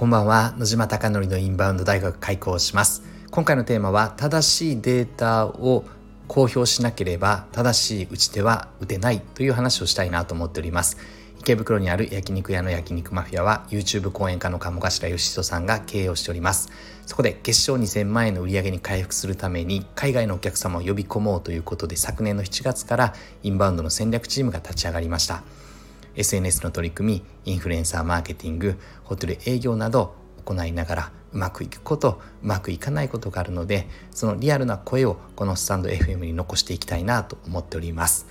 [0.00, 0.54] こんばんは。
[0.56, 3.02] 野島貴則のインバウンド大学開講します。
[3.30, 5.84] 今回のテーマは正しいデータを
[6.26, 10.96] 公表しなければ正しい打ち手は打てないという話をしたいなと思っております。
[11.40, 16.70] 池袋にある焼肉屋の焼肉マフィアは YouTube 講演家の鴨頭義人さんが経営をしております。
[17.04, 25.42] そこで決勝2000万円の売り上げに回復するために海外のお客様を呼び込もうということで昨年の7月からインバウンドの戦略チームが立ち上がりました。
[26.16, 38.26] SNS の取り組みインフルエンサーマーケティングホテル営業など行いながらうまくいくことうまくいかないことがあるのでそのリアルな声をこのスタンド FM に残していきたいなと思っております。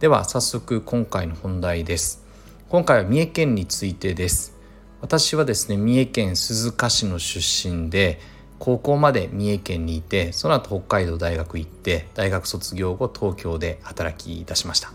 [0.00, 2.24] では早速今回の本題です。
[2.68, 4.58] 今回は三重県についてです。
[5.00, 8.18] 私はですね三重県鈴鹿市の出身で
[8.58, 14.92] 高校まで三重県にいてその後北海道大学行って大学卒業後東京で働き出しました。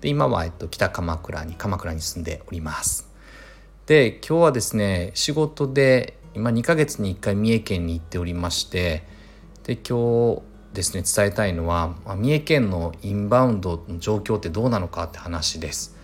[0.00, 3.08] で今は、えっと、北鎌倉に鎌倉に住んでおります。
[3.86, 9.04] で今日はですね仕事で今2ヶ月に1回三重県に行っておりまして
[9.64, 10.42] で今日
[10.72, 15.96] ですね伝えたいのは三重県のインバウンドの状況ってどうなのかって話です。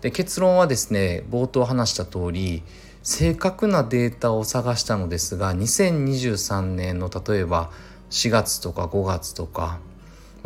[0.00, 2.62] で結論はですね冒頭話した通り
[3.02, 7.70] 正確なデータを探したのですが2023年の例えば
[8.10, 9.80] 4月とか5月とか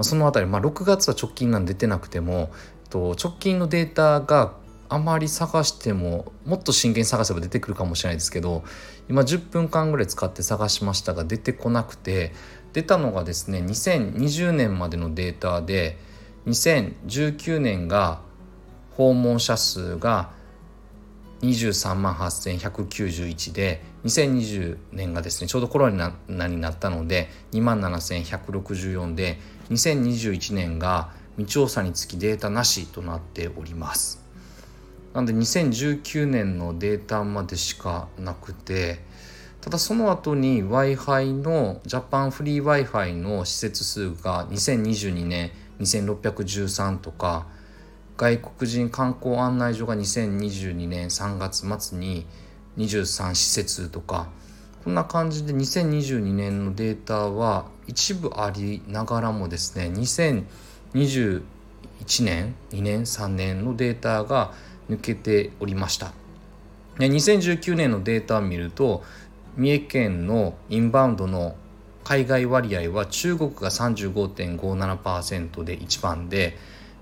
[0.03, 2.51] その辺り、まあ、6月は直近なん出てなくても
[2.91, 4.55] と直近のデータが
[4.89, 8.65] あまり探してももっと真剣に探せば出てくるかもしれないですけど
[9.09, 12.33] 今10分間ぐらい使って探しましたが出てこなくて
[12.73, 15.97] 出たのがですね2020年までのデータで
[16.47, 18.21] 2019年が
[18.97, 20.33] 訪問者数が
[21.43, 26.13] 23万8191で2020年がですねちょうどコロナ
[26.49, 29.39] になったので2万7164で
[29.71, 34.23] 2021年が未調査につきデータなしとなっております。
[35.15, 39.01] なので2019年のデータまでしかなくて
[39.61, 45.51] ただその後に w i f i のジャパンフリー w i f i の施設数が2022年
[45.81, 47.47] 2613とか
[48.17, 52.25] 外国人観光案内所が2022年3月末に
[52.79, 54.29] 23施設とか
[54.85, 59.91] こんな感じで2022年のデータは一部ありながらもですね
[60.95, 61.43] 2021
[62.25, 64.53] 年2年3年のデータが
[64.89, 66.13] 抜けておりました。
[66.99, 69.03] 2019年のデータを見ると
[69.57, 71.57] 三重県のインバウンドの
[72.05, 76.57] 海外割合は中国が35.57%で1番で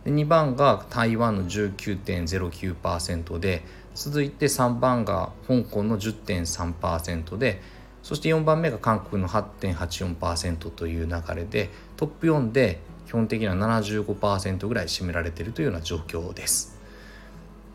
[0.04, 3.62] で2番が台湾の19.09%で
[3.94, 7.60] 続いて3番が香港の10.3%で
[8.02, 16.78] そして4番目が韓国の8.84%という流れでトップ4で基本的には75%ぐらい占められているというような状況です。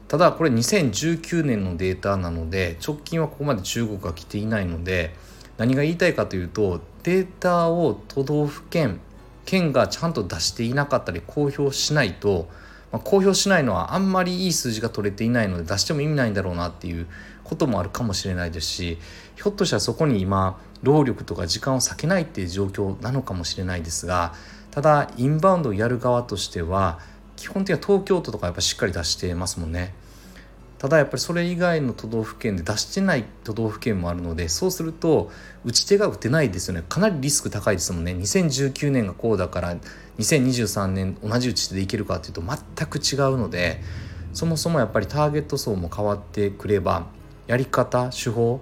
[0.07, 5.15] ただこれ2019年のデータなので直近はここまで中国が来ていないので
[5.57, 8.99] 何が言いたいかというとデータを都道府県
[9.45, 12.47] 県がちゃんと出していなかったり公表しないと、
[12.91, 17.07] まあ、公表しないのはあんまりいい数字が取れていないので出しても意味ないんだろうなっていう
[17.43, 18.99] こともあるかもしれないですし
[19.35, 24.35] ひょっとしたらそこに今労力とか時間を割けないっていう状況なのかもしれないですが
[24.73, 26.97] ただインバウンドをやる側としては
[27.35, 29.93] 基本的には東京都とかやっぱしっかり出してますもんね。
[30.79, 35.31] ただやっぱりそれ以外の都道府県で出してない都道府県もあるのでそうすると
[35.63, 39.77] 打ち手が打てないですよねかなりリスク高いですもんね2019年がこうだから
[40.17, 43.79] 2023年同じ打ち手でいけるかっていうと全く違うので
[44.33, 47.07] そもそもやっぱりターゲット層も変わってくれば
[47.47, 48.59] やり方手法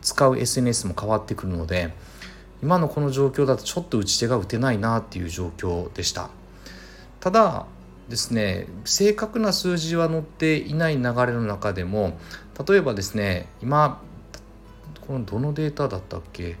[0.00, 1.92] 使う SNS も変わってくるので
[2.64, 6.30] 今のこの状況だとちょっと打ち手が打てないなっていう状況でした。
[7.20, 7.66] ただ
[8.08, 12.18] ですね正確な数字は載っていない流れの中でも
[12.66, 14.00] 例えばですね今
[15.06, 16.56] このどのデータだったっけ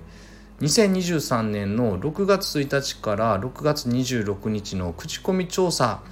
[0.60, 6.02] ？2023年の6月1日から6月26日の口コミ調査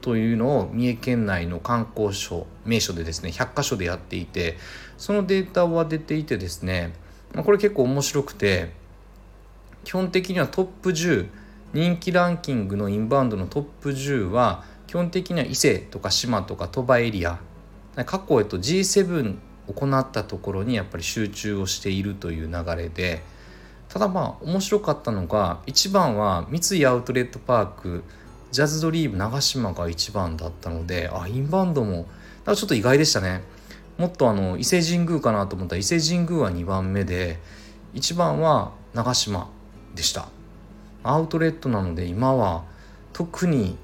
[0.00, 4.58] というのを三重県内の観光所名所でですね100か所でやっていて
[4.96, 6.92] そのデータは出ていてですね
[7.34, 8.78] これ結構面白くて
[9.84, 11.28] 基本的にはトップ10
[11.72, 17.38] 人気ランキングのインバウンドのトップ10は基本的には伊勢とか島とか鳥羽エリア。
[18.06, 19.36] 過去、えっと、G7
[19.72, 23.22] 行ったところにやっぱり集中をしているという流れで。
[23.88, 28.04] ただまあ面白かったのが1番は三井アウトレットパーク
[28.52, 32.06] ジャズドリーム長島が1番だったのであインバウンドも
[32.46, 33.42] ちょっと意外でしたね。
[33.98, 37.38] もっとあの伊勢神宮かなと思ったら伊勢神宮は2番目で
[37.94, 39.50] 1番は長島。
[39.94, 40.28] でした。
[41.02, 42.64] アウトレットなので今は
[43.12, 43.76] 特に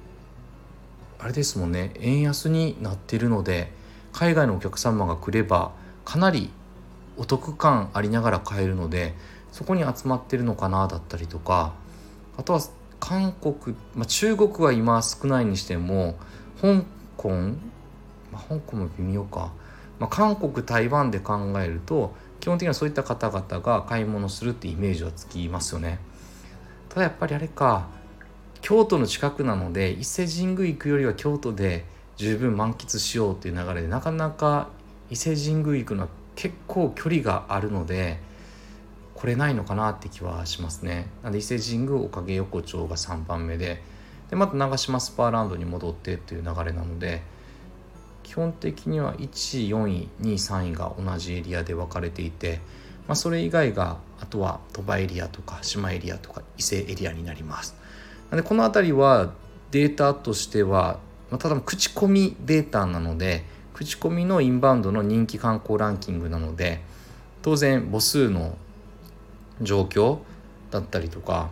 [1.19, 3.73] あれですもんね円安になってるので
[4.13, 5.73] 海外のお客様が来れば
[6.05, 6.51] かなり
[7.17, 9.15] お得感ありながら買えるので
[9.51, 11.73] そこに集まってるのかなだったりとか
[12.37, 12.61] あとは
[13.01, 16.17] 韓国、まあ、中国は今少ないにしても
[16.61, 16.85] 香
[17.17, 17.31] 港、
[18.33, 19.53] まあ、香港も微妙か、
[19.99, 22.15] まあ、韓国台湾で考えると
[22.47, 25.99] 基本的にはそういった方々が買い物するってイメージはつきますよね。
[26.89, 27.89] ただやっぱりあれか
[28.61, 31.85] 京都の近くなので伊勢神宮行くよりは京都で
[32.15, 34.69] 十分満喫しようっていう流れでなかなか
[35.11, 38.21] 伊勢神宮行くのは結構距離があるので
[39.17, 41.09] 来れないのかなって気はしますね。
[41.25, 43.83] なんで伊勢神宮おかげ横丁が3番目で
[44.31, 47.23] でまた長島スパーランドに戻ってっていう流れなので
[48.27, 52.59] 基本的には1位4位2位3位が同じエリアで分かれていて、
[53.07, 57.77] まあ、それ以外があとは鳥羽エリアとか島エリアとか伊勢エリアになります。
[58.33, 59.33] でこの辺りは
[59.71, 60.99] データとしては、
[61.31, 63.45] まあ、ただ口コミデータなので
[63.75, 66.83] 口コミのインバウンドの人気観光ランキングなので
[67.43, 68.57] 当然母数の
[69.63, 70.19] 状況
[70.73, 71.51] だったりとか、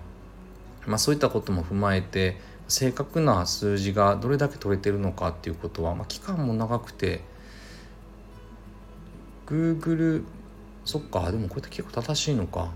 [0.86, 2.36] まあ、そういったことも踏まえて
[2.68, 7.20] 正確な数字がどれだけ取れてるのかっていうことは、まあ、期間も長くて
[9.46, 10.24] Google
[10.84, 12.70] そっかでもこれって結構正しいのか。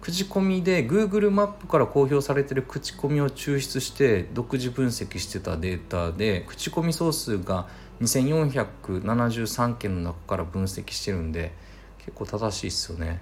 [0.00, 7.66] 口コミで Google マップから公表されてる口コミを抽出して独自分析してたデータで口コミ総数が
[8.02, 11.54] 2473件の中から分析してるんで
[12.00, 13.20] 結構正しいっすよね。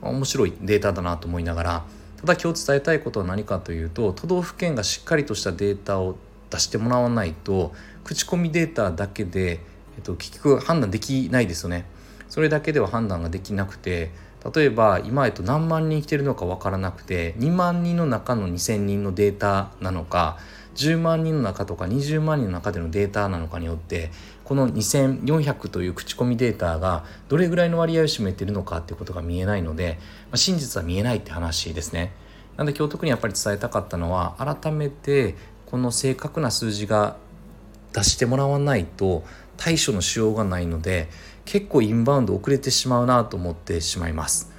[0.00, 1.84] 面白いデータだなと思いながら。
[2.20, 6.16] ただ今日伝えたいことは何かというと都道府県がしっかりとしたデータを
[6.50, 7.72] 出してもらわないと
[8.04, 9.60] 口コミデータだけで、
[9.96, 11.86] えっと、結局判断できないですよね。
[12.28, 14.10] それだけでは判断ができなくて
[14.54, 20.38] 例えば今、えっと、何万人来てるのか分からなくて2万人の中の2,000人のデータなのか
[20.80, 24.10] 10万人の中とか20万人の中でのデータなのかによって
[24.44, 32.12] この2400という口コミデータがどれぐらいの割合を占めているのかっていうことが見えないので、まあ、真実は見えないって話ですね。
[32.56, 35.34] なんで今日特にやっぱり伝えたかったのは改めて
[35.66, 37.16] この正確な数字が
[37.92, 39.22] 出してもらわないと
[39.56, 41.08] 対処のしようがないので
[41.44, 44.50] 結構インバウンド遅れてしまうなと思ってしまいます。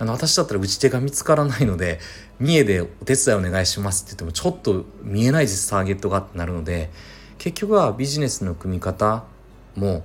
[0.00, 1.98] あの私だったら打ち手が見つからないので
[2.40, 6.90] 三重でお手伝いお願いしますって言ってもちょっと見えないですターゲットがってなるので
[7.38, 9.24] 結局はビジネスの組み方
[9.76, 10.04] も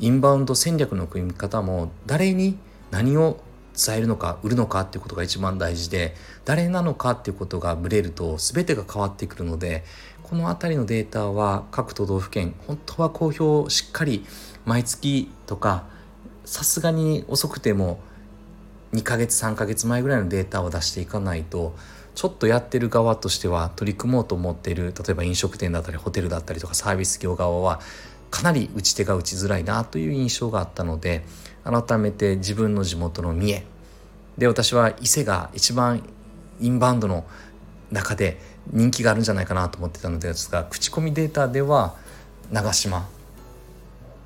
[0.00, 2.56] インバウンド戦略の組み方も誰に
[2.90, 3.38] 何を
[3.76, 6.14] 伝えるのか売るのかっていうことが一番大事で
[6.44, 9.84] 誰なのかっていうことがブレると全てが変わってくるので
[10.22, 14.24] この辺りのデータは各都道府県本当は公表をしっかり
[14.64, 15.84] 毎月とか
[16.44, 17.98] さすがに遅くても
[18.94, 21.74] 2ヶ月3ヶ月前ぐらいのデータを出していかないと
[22.14, 27.80] ちょっとやってる側としては取り組もうと思ってる例えば飲食店だったりホテルだったりとかサービス業側は
[28.30, 31.24] かなり打ち手が打ちづらいなという印象があったので
[31.64, 33.64] 改めて自分の地元の三重
[34.38, 36.08] で私は伊勢が一番
[36.60, 37.24] インバウンドの
[37.90, 38.40] 中で
[38.70, 41.96] 人気があるんじゃないかなと思ってたのですが口コミデータでは
[42.52, 43.08] 長島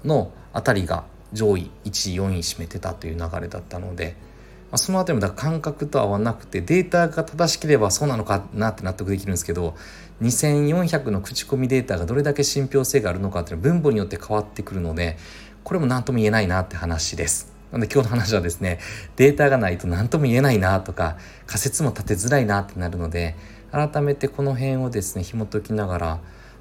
[0.05, 4.28] の辺りが上位1位4位占めてたという流れだったので。
[4.71, 9.75] まあ、その辺りもだ感覚と合わなくてデータが正しければそうなのかなって納得できるんですけど
[10.23, 15.17] 2400の口コミデータがどれだけ信憑性があるのかっていうのは分母によって変わってくるので
[15.65, 17.53] これも何とも言えないなって話です。
[17.73, 18.79] なので今日の話はですね
[19.17, 23.37] データがないと何とも言えないなとか仮説も立てづらいなってなるので
[23.71, 26.21] 改めてこの辺をですね紐解きながら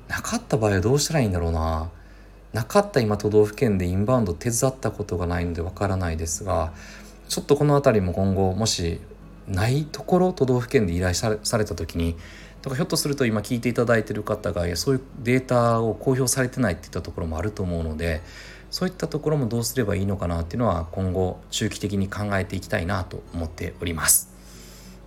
[0.09, 1.89] なかった場合はどうしたらいいんだろうな
[2.53, 6.73] なかった今都道府県でインバウンド手伝ったことがないのでわからないですが
[7.27, 8.99] ちょっとこの辺りも今後もし
[9.47, 12.15] ないところ都道府県で依頼されされた時に
[12.61, 18.21] とかひょっとすると今聞いていただいてる方がそういうデータを公表されてないっていったところもあると思うので
[18.69, 24.35] そういったところもどうすればいいのかなっていうのは今後中期的に考えていきたいなと思っております。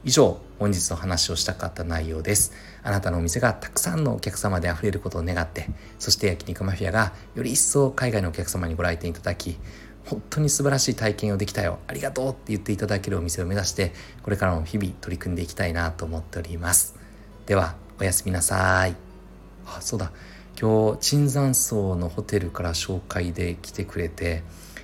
[0.02, 2.52] 以上本日の話をしたかった内容です。
[2.82, 9.58] あなたのお店がたくさんのお客様で溢れることを願ってそして焼肉マフィアがより一層海外のお客様にご来店いただき
[10.10, 11.78] 本当に素晴らしい体験をできたよ。
[11.86, 13.92] ありがとうって言っていただけるお店を目指して
[14.24, 16.96] これからも日々取り組んでいきたいなと思っております。
[17.46, 18.96] ではおやすみなさい。
[19.66, 20.10] あそうだ。
[20.60, 24.42] 今日椿山荘のホテルから紹介で来てくれて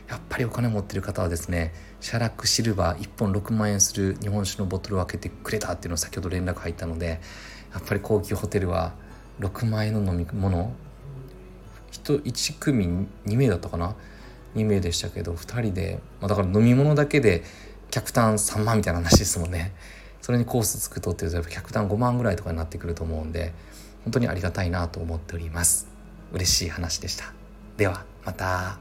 [0.08, 7.20] やっぱりお金持ってる方はですねシャラクシルバー1本6万円する日本酒のボトルを開けてくれたっていうのを先ほど連絡入ったので
[7.74, 8.94] やっぱり高級ホテルは
[9.40, 10.72] 6万円の飲み物
[11.92, 12.86] 1 1組
[13.26, 13.96] 2名だったかな？
[14.56, 17.44] 2名でしたけど2人で、まあ、だから飲み物だけで
[17.90, 19.72] 客単3万みたいな話ですもんね。
[20.20, 23.52] それにコースつくとっていうとやっぱ客単5万ぐらいとかになってくると思うんで
[24.02, 25.86] 本当にありがたいなと思っております。
[26.32, 27.32] 嬉しい話でした。
[27.76, 28.78] ではまた。